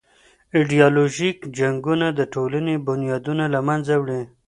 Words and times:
ایډیالوژیک 0.55 1.37
جنګونه 1.57 2.07
د 2.19 2.21
ټولني 2.33 2.75
بنیادونه 2.87 3.45
له 3.53 3.59
منځه 3.67 3.93
وړي. 4.01 4.21